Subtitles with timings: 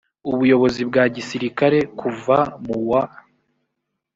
[0.31, 3.03] ubuyobozi bwa gisirikare kuva mu wa